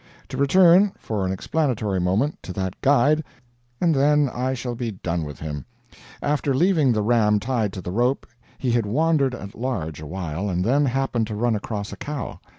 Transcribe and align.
To 0.29 0.37
return, 0.37 0.93
for 0.97 1.27
an 1.27 1.31
explanatory 1.31 1.99
moment, 1.99 2.41
to 2.41 2.53
that 2.53 2.81
guide, 2.81 3.23
and 3.79 3.93
then 3.93 4.29
I 4.33 4.55
shall 4.55 4.73
be 4.73 4.93
done 4.93 5.23
with 5.25 5.37
him. 5.39 5.63
After 6.23 6.55
leaving 6.55 6.91
the 6.91 7.03
ram 7.03 7.39
tied 7.39 7.71
to 7.73 7.81
the 7.81 7.91
rope, 7.91 8.25
he 8.57 8.71
had 8.71 8.87
wandered 8.87 9.35
at 9.35 9.53
large 9.53 10.01
a 10.01 10.07
while, 10.07 10.49
and 10.49 10.65
then 10.65 10.85
happened 10.87 11.27
to 11.27 11.35
run 11.35 11.55
across 11.55 11.93
a 11.93 11.97
cow. 11.97 12.39